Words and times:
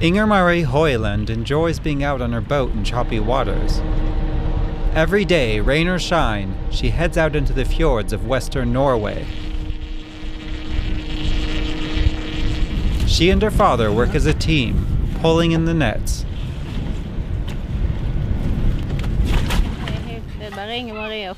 Inger 0.00 0.28
Marie 0.28 0.62
Hoyland 0.62 1.28
enjoys 1.28 1.80
being 1.80 2.04
out 2.04 2.22
on 2.22 2.32
her 2.32 2.40
boat 2.40 2.70
in 2.72 2.84
choppy 2.84 3.18
waters. 3.18 3.80
Every 4.94 5.24
day, 5.24 5.58
rain 5.58 5.88
or 5.88 5.98
shine, 5.98 6.56
she 6.70 6.90
heads 6.90 7.18
out 7.18 7.34
into 7.34 7.52
the 7.52 7.64
fjords 7.64 8.12
of 8.12 8.24
western 8.24 8.72
Norway. 8.72 9.26
She 13.08 13.28
and 13.30 13.42
her 13.42 13.50
father 13.50 13.90
work 13.90 14.14
as 14.14 14.24
a 14.24 14.34
team, 14.34 14.86
pulling 15.20 15.50
in 15.50 15.64
the 15.64 15.74
nets. 15.74 16.24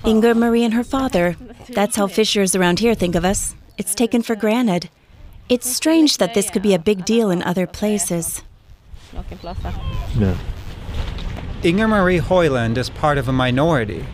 Inger 0.04 0.34
Marie 0.34 0.64
and 0.64 0.74
her 0.74 0.84
father. 0.84 1.34
That's 1.70 1.96
how 1.96 2.08
fishers 2.08 2.54
around 2.54 2.80
here 2.80 2.94
think 2.94 3.14
of 3.14 3.24
us. 3.24 3.54
It's 3.78 3.94
taken 3.94 4.20
for 4.20 4.36
granted. 4.36 4.90
It's 5.48 5.66
strange 5.66 6.18
that 6.18 6.34
this 6.34 6.50
could 6.50 6.62
be 6.62 6.74
a 6.74 6.78
big 6.78 7.06
deal 7.06 7.30
in 7.30 7.42
other 7.42 7.66
places. 7.66 8.42
No. 10.16 10.36
Inger 11.62 11.88
Marie 11.88 12.18
Hoyland 12.18 12.78
is 12.78 12.88
part 12.90 13.18
of 13.18 13.28
a 13.28 13.32
minority. 13.32 14.06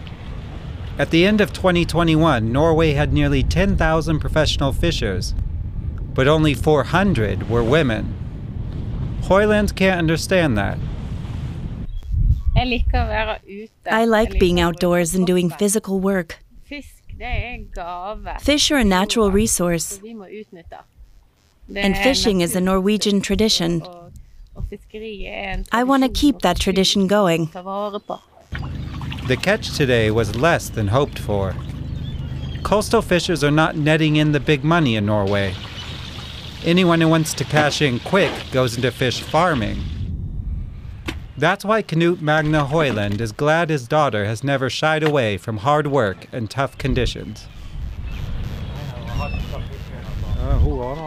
At 0.98 1.10
the 1.10 1.26
end 1.26 1.40
of 1.40 1.52
2021, 1.52 2.50
Norway 2.50 2.92
had 2.92 3.12
nearly 3.12 3.42
10,000 3.42 4.18
professional 4.18 4.72
fishers, 4.72 5.34
but 6.14 6.26
only 6.26 6.54
400 6.54 7.50
were 7.50 7.62
women. 7.62 8.14
Hoyland 9.24 9.76
can't 9.76 9.98
understand 9.98 10.56
that. 10.56 10.78
I 13.90 14.04
like 14.06 14.38
being 14.40 14.58
outdoors 14.58 15.14
and 15.14 15.26
doing 15.26 15.50
physical 15.50 16.00
work. 16.00 16.38
Fish 18.40 18.70
are 18.70 18.78
a 18.78 18.84
natural 18.84 19.30
resource, 19.30 20.00
and 21.74 21.96
fishing 21.98 22.40
is 22.40 22.56
a 22.56 22.60
Norwegian 22.60 23.20
tradition. 23.20 23.82
I 25.72 25.84
want 25.84 26.02
to 26.02 26.08
keep 26.08 26.40
that 26.40 26.58
tradition 26.58 27.06
going. 27.06 27.46
The 29.28 29.38
catch 29.40 29.76
today 29.76 30.10
was 30.10 30.36
less 30.36 30.68
than 30.68 30.88
hoped 30.88 31.18
for. 31.18 31.54
Coastal 32.62 33.02
fishers 33.02 33.44
are 33.44 33.50
not 33.50 33.76
netting 33.76 34.16
in 34.16 34.32
the 34.32 34.40
big 34.40 34.64
money 34.64 34.96
in 34.96 35.06
Norway. 35.06 35.54
Anyone 36.64 37.00
who 37.00 37.08
wants 37.08 37.32
to 37.34 37.44
cash 37.44 37.80
in 37.80 38.00
quick 38.00 38.32
goes 38.50 38.76
into 38.76 38.90
fish 38.90 39.20
farming. 39.20 39.78
That's 41.36 41.64
why 41.64 41.82
Knut 41.82 42.20
Magne 42.20 42.54
Hoyland 42.54 43.20
is 43.20 43.30
glad 43.30 43.70
his 43.70 43.86
daughter 43.86 44.24
has 44.24 44.42
never 44.42 44.70
shied 44.70 45.02
away 45.02 45.36
from 45.36 45.58
hard 45.58 45.86
work 45.86 46.26
and 46.32 46.50
tough 46.50 46.76
conditions. 46.78 47.46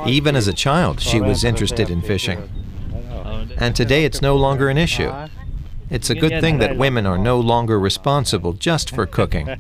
Even 0.06 0.36
as 0.36 0.48
a 0.48 0.54
child, 0.54 1.02
she 1.02 1.20
was 1.20 1.44
interested 1.44 1.90
in 1.90 2.02
fishing. 2.02 2.50
And 3.60 3.76
today 3.76 4.06
it's 4.06 4.22
no 4.22 4.36
longer 4.36 4.70
an 4.70 4.78
issue. 4.78 5.12
It's 5.90 6.10
a 6.10 6.16
good 6.16 6.40
thing 6.42 6.60
that 6.60 6.78
women 6.78 7.06
are 7.06 7.18
no 7.18 7.40
longer 7.40 7.80
responsible 7.80 8.54
just 8.54 8.90
for 8.96 9.06
cooking. 9.06 9.48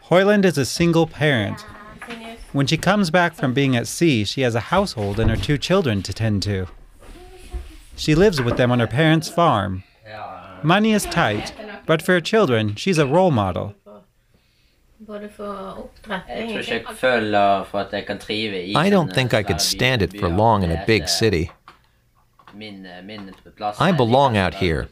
Hoyland 0.00 0.44
is 0.44 0.58
a 0.58 0.64
single 0.64 1.06
parent. 1.06 1.64
When 2.52 2.66
she 2.66 2.76
comes 2.76 3.10
back 3.10 3.34
from 3.34 3.54
being 3.54 3.76
at 3.76 3.86
sea, 3.86 4.24
she 4.24 4.40
has 4.40 4.54
a 4.54 4.60
household 4.60 5.20
and 5.20 5.30
her 5.30 5.36
two 5.36 5.58
children 5.58 6.02
to 6.02 6.12
tend 6.12 6.42
to. 6.44 6.66
She 7.96 8.14
lives 8.14 8.40
with 8.40 8.56
them 8.56 8.72
on 8.72 8.80
her 8.80 8.86
parents' 8.86 9.28
farm. 9.28 9.84
Money 10.62 10.92
is 10.92 11.04
tight, 11.04 11.52
but 11.86 12.02
for 12.02 12.12
her 12.12 12.20
children, 12.20 12.74
she's 12.74 12.98
a 12.98 13.06
role 13.06 13.30
model. 13.30 13.74
I 18.76 18.90
don't 18.90 19.12
think 19.14 19.32
I 19.32 19.42
could 19.42 19.60
stand 19.60 20.02
it 20.02 20.18
for 20.18 20.28
long 20.28 20.62
in 20.62 20.70
a 20.70 20.84
big 20.86 21.08
city. 21.08 21.50
I 23.78 23.92
belong 23.92 24.36
out 24.36 24.54
here, 24.54 24.88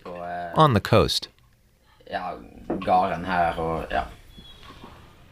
on 0.54 0.72
the 0.72 0.80
coast. 0.80 1.28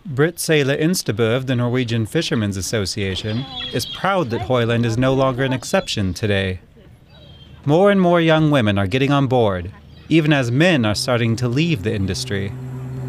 Britt 0.04 0.36
Sela 0.36 0.78
Instabø 0.78 1.36
of 1.36 1.46
the 1.46 1.56
Norwegian 1.56 2.04
Fishermen's 2.06 2.56
Association 2.56 3.44
is 3.72 3.86
proud 3.86 4.30
that 4.30 4.42
Hoyland 4.42 4.84
is 4.84 4.98
no 4.98 5.14
longer 5.14 5.42
an 5.42 5.52
exception 5.52 6.12
today. 6.14 6.60
More 7.64 7.90
and 7.90 8.00
more 8.00 8.20
young 8.20 8.50
women 8.50 8.78
are 8.78 8.86
getting 8.86 9.10
on 9.10 9.26
board, 9.26 9.72
even 10.08 10.32
as 10.32 10.50
men 10.50 10.84
are 10.84 10.94
starting 10.94 11.34
to 11.36 11.48
leave 11.48 11.82
the 11.82 11.94
industry. 11.94 12.52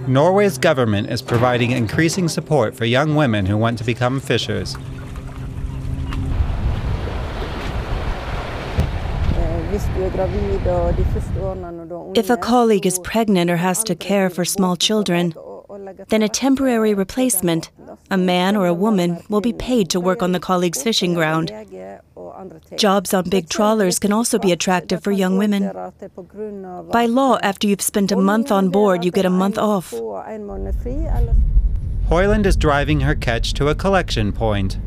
Norway's 0.08 0.58
government 0.58 1.10
is 1.10 1.22
providing 1.22 1.72
increasing 1.72 2.30
support 2.30 2.76
for 2.76 2.86
young 2.86 3.16
women 3.16 3.46
who 3.46 3.58
want 3.58 3.78
to 3.80 3.84
become 3.84 4.22
fishers. 4.22 4.78
If 12.16 12.30
a 12.30 12.38
colleague 12.38 12.86
is 12.86 13.00
pregnant 13.00 13.52
or 13.52 13.58
has 13.58 13.84
to 13.84 13.96
care 13.96 14.30
for 14.30 14.46
small 14.46 14.78
children, 14.78 15.34
then 16.08 16.24
a 16.24 16.30
temporary 16.30 16.94
replacement, 16.94 17.70
a 18.10 18.18
man 18.18 18.56
or 18.56 18.66
a 18.66 18.74
woman, 18.74 19.22
will 19.30 19.42
be 19.42 19.54
paid 19.54 19.90
to 19.90 20.00
work 20.00 20.24
on 20.24 20.32
the 20.32 20.40
colleague's 20.40 20.82
fishing 20.82 21.14
ground. 21.14 21.52
Jobs 22.78 23.14
on 23.14 23.30
big 23.30 23.50
trawlers 23.50 24.00
can 24.00 24.12
also 24.12 24.40
be 24.40 24.52
attractive 24.52 25.04
for 25.04 25.12
young 25.12 25.38
women. 25.38 25.72
By 26.92 27.06
law, 27.06 27.38
after 27.42 27.68
you've 27.68 27.82
spent 27.82 28.12
a 28.12 28.16
month 28.16 28.52
on 28.52 28.70
board, 28.70 29.04
you 29.06 29.12
get 29.12 29.26
a 29.26 29.30
month 29.30 29.58
off. 29.58 29.94
Hoyland 32.10 32.46
is 32.46 32.56
driving 32.56 33.02
her 33.02 33.16
catch 33.16 33.54
to 33.54 33.68
a 33.68 33.76
collection 33.76 34.32
point. 34.32 34.78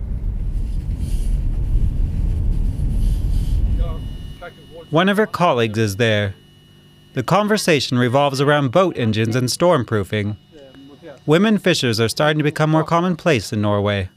One 4.90 5.08
of 5.08 5.18
her 5.18 5.26
colleagues 5.26 5.78
is 5.78 5.96
there. 5.96 6.34
The 7.14 7.22
conversation 7.22 7.98
revolves 7.98 8.40
around 8.40 8.70
boat 8.70 8.96
engines 8.96 9.36
and 9.36 9.48
stormproofing. 9.48 10.36
Women 11.26 11.58
fishers 11.58 12.00
are 12.00 12.08
starting 12.08 12.38
to 12.38 12.44
become 12.44 12.70
more 12.70 12.84
commonplace 12.84 13.52
in 13.52 13.60
Norway. 13.60 14.08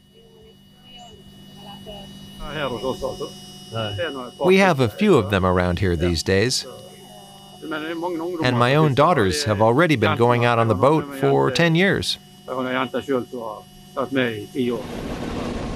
We 4.45 4.57
have 4.57 4.79
a 4.79 4.89
few 4.89 5.15
of 5.17 5.29
them 5.31 5.45
around 5.45 5.79
here 5.79 5.95
these 5.95 6.21
days. 6.23 6.65
And 8.43 8.57
my 8.57 8.75
own 8.75 8.93
daughters 8.93 9.45
have 9.45 9.61
already 9.61 9.95
been 9.95 10.17
going 10.17 10.45
out 10.45 10.59
on 10.59 10.67
the 10.67 10.75
boat 10.75 11.15
for 11.15 11.49
10 11.49 11.75
years. 11.75 12.17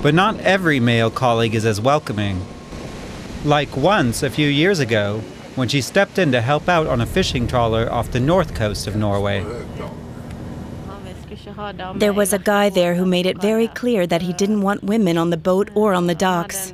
But 0.02 0.14
not 0.14 0.40
every 0.42 0.80
male 0.80 1.10
colleague 1.10 1.56
is 1.56 1.66
as 1.66 1.80
welcoming. 1.82 2.46
Like 3.46 3.76
once 3.78 4.22
a 4.22 4.30
few 4.30 4.48
years 4.48 4.80
ago, 4.80 5.22
when 5.56 5.68
she 5.70 5.82
stepped 5.82 6.20
in 6.20 6.32
to 6.34 6.42
help 6.42 6.70
out 6.70 6.86
on 6.88 7.02
a 7.02 7.06
fishing 7.06 7.48
trawler 7.48 7.92
off 7.92 8.12
the 8.12 8.20
north 8.20 8.54
coast 8.54 8.86
of 8.86 8.96
Norway. 8.96 9.44
There 11.96 12.14
was 12.14 12.34
a 12.34 12.40
guy 12.40 12.70
there 12.70 12.96
who 12.96 13.06
made 13.06 13.26
it 13.26 13.42
very 13.42 13.68
clear 13.68 14.08
that 14.08 14.22
he 14.22 14.34
didn't 14.34 14.62
want 14.62 14.84
women 14.84 15.18
on 15.18 15.30
the 15.30 15.38
boat 15.38 15.70
or 15.76 15.94
on 15.94 16.08
the 16.08 16.16
docks. 16.16 16.74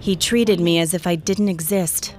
He 0.00 0.16
treated 0.16 0.60
me 0.60 0.78
as 0.78 0.94
if 0.94 1.06
I 1.06 1.14
didn't 1.14 1.48
exist. 1.48 2.14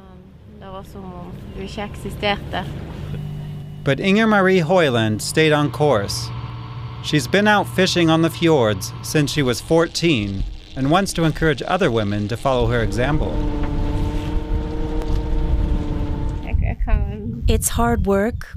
But 3.84 4.00
Inger 4.00 4.28
Marie 4.28 4.60
Hoyland 4.60 5.22
stayed 5.22 5.52
on 5.52 5.72
course. 5.72 6.30
She's 7.04 7.28
been 7.28 7.48
out 7.48 7.68
fishing 7.68 8.10
on 8.10 8.22
the 8.22 8.30
fjords 8.30 8.94
since 9.02 9.32
she 9.32 9.42
was 9.42 9.60
14 9.60 10.44
and 10.76 10.90
wants 10.90 11.12
to 11.14 11.24
encourage 11.24 11.62
other 11.64 11.92
women 11.92 12.28
to 12.30 12.38
follow 12.38 12.68
her 12.68 12.82
example. 12.82 13.34
It's 17.48 17.68
hard 17.70 18.06
work, 18.06 18.48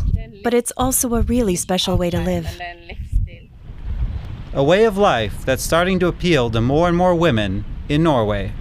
but 0.46 0.54
it's 0.54 0.72
also 0.76 1.12
a 1.16 1.22
really 1.22 1.56
special 1.56 1.98
way 1.98 2.08
to 2.08 2.20
live. 2.20 2.46
A 4.54 4.62
way 4.62 4.84
of 4.84 4.96
life 4.96 5.44
that's 5.44 5.60
starting 5.60 5.98
to 5.98 6.06
appeal 6.06 6.50
to 6.50 6.60
more 6.60 6.86
and 6.86 6.96
more 6.96 7.16
women 7.16 7.64
in 7.88 8.04
Norway. 8.04 8.52